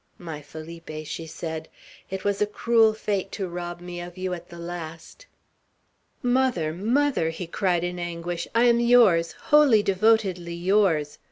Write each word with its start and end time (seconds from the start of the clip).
"My 0.17 0.41
Felipe!" 0.41 1.05
she 1.05 1.27
said. 1.27 1.69
"It 2.09 2.23
was 2.23 2.41
a 2.41 2.47
cruel 2.47 2.91
fate 2.95 3.31
to 3.33 3.47
rob 3.47 3.81
me 3.81 4.01
of 4.01 4.17
you 4.17 4.33
at 4.33 4.49
the 4.49 4.57
last!" 4.57 5.27
"Mother! 6.23 6.73
mother!" 6.73 7.29
he 7.29 7.45
cried 7.45 7.83
in 7.83 7.99
anguish. 7.99 8.47
"I 8.55 8.63
am 8.63 8.79
yours, 8.79 9.33
wholly, 9.33 9.83
devotedly 9.83 10.55
yours! 10.55 11.19